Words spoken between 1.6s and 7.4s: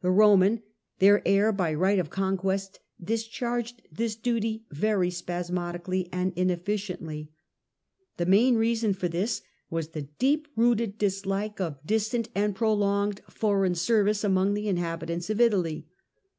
right of conquest, discharged this duty very spasmodically and inefficiently.